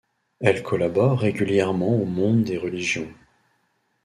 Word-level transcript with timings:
Elle 0.39 0.63
collabore 0.63 1.19
régulièrement 1.19 1.95
au 1.95 2.05
Monde 2.05 2.43
des 2.43 2.57
religions. 2.57 3.13